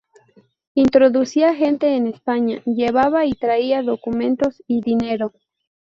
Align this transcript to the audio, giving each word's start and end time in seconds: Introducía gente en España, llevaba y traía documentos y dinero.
Introducía 0.73 1.53
gente 1.53 1.95
en 1.95 2.07
España, 2.07 2.63
llevaba 2.65 3.27
y 3.27 3.33
traía 3.33 3.83
documentos 3.83 4.63
y 4.65 4.81
dinero. 4.81 5.31